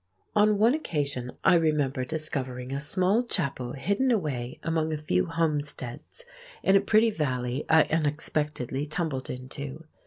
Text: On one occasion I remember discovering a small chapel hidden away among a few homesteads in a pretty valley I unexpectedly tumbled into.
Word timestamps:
On 0.35 0.57
one 0.57 0.73
occasion 0.73 1.31
I 1.43 1.53
remember 1.53 2.03
discovering 2.05 2.71
a 2.73 2.79
small 2.79 3.21
chapel 3.21 3.73
hidden 3.73 4.09
away 4.09 4.59
among 4.63 4.91
a 4.91 4.97
few 4.97 5.27
homesteads 5.27 6.25
in 6.63 6.75
a 6.75 6.81
pretty 6.81 7.11
valley 7.11 7.65
I 7.69 7.83
unexpectedly 7.83 8.87
tumbled 8.87 9.29
into. 9.29 9.83